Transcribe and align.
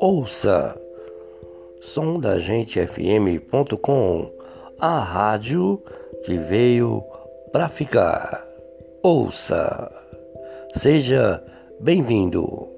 Ouça 0.00 0.76
som 1.80 2.18
da 2.18 2.38
gente 2.38 2.80
fm.com, 2.80 4.30
a 4.78 4.98
rádio 5.00 5.82
que 6.24 6.38
veio 6.38 7.02
para 7.52 7.68
ficar. 7.68 8.46
Ouça. 9.02 9.90
Seja 10.76 11.42
bem-vindo. 11.80 12.68